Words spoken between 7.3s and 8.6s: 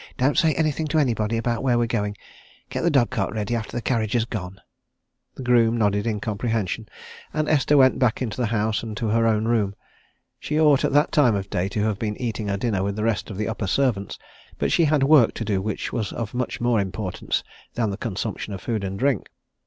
and Esther went back to the